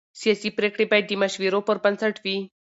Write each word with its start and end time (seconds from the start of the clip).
سیاسي 0.21 0.49
پرېکړې 0.57 0.85
باید 0.91 1.05
د 1.07 1.11
مشورو 1.21 1.59
پر 1.67 1.77
بنسټ 1.83 2.15
وي 2.23 2.37